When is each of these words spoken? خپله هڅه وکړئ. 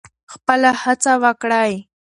خپله 0.33 0.71
هڅه 0.83 1.13
وکړئ. 1.23 1.73